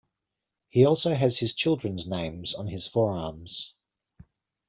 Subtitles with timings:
[0.69, 3.75] He also has his children's names on his forearms.